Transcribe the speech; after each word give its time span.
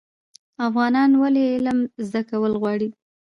افغانان 0.67 1.11
ولې 1.21 1.43
علم 1.53 1.79
زده 2.07 2.21
کول 2.29 2.53
غواړي؟ 2.61 2.89